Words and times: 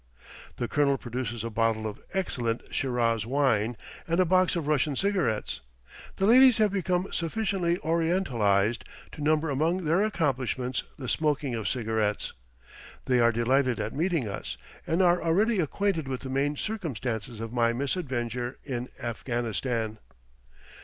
The 0.57 0.67
colonel 0.67 0.97
produces 0.97 1.43
a 1.43 1.51
bottle 1.51 1.85
of 1.85 2.01
excellent 2.11 2.63
Shiraz 2.73 3.23
wine 3.23 3.77
and 4.07 4.19
a 4.19 4.25
box 4.25 4.55
of 4.55 4.65
Russian 4.65 4.95
cigarettes. 4.95 5.61
The 6.15 6.25
ladies 6.25 6.57
have 6.57 6.71
become 6.73 7.13
sufficiently 7.13 7.77
Orientalized 7.83 8.81
to 9.11 9.21
number 9.21 9.51
among 9.51 9.83
their 9.85 10.01
accomplishments 10.01 10.81
the 10.97 11.07
smoking 11.07 11.53
of 11.53 11.67
cigarettes. 11.69 12.33
They 13.05 13.19
are 13.19 13.31
delighted 13.31 13.77
at 13.79 13.93
meeting 13.93 14.27
us, 14.27 14.57
and 14.87 15.03
are 15.03 15.21
already 15.21 15.59
acquainted 15.59 16.07
with 16.07 16.21
the 16.21 16.29
main 16.31 16.55
circumstances 16.55 17.39
of 17.39 17.53
my 17.53 17.71
misadventure 17.71 18.57
in 18.63 18.89
Afghanistan. 19.03 19.99